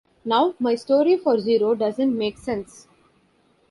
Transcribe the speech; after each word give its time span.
Now 0.25 0.55
my 0.57 0.73
story 0.73 1.15
for 1.15 1.37
Zero 1.39 1.75
doesn't 1.75 2.17
make 2.17 2.39
sense! 2.39 2.87